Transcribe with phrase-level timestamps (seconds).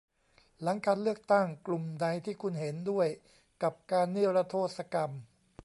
[0.61, 3.07] หลังการเลือกตั้ง กลุ่มไหนที่คุณเห็นด้วย
[3.63, 5.11] กับการนิรโทษกรรม